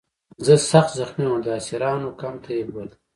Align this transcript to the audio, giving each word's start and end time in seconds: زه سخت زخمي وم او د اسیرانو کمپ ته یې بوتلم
زه 0.45 0.53
سخت 0.71 0.91
زخمي 0.99 1.25
وم 1.27 1.33
او 1.35 1.43
د 1.45 1.47
اسیرانو 1.59 2.17
کمپ 2.19 2.37
ته 2.43 2.51
یې 2.57 2.63
بوتلم 2.71 2.99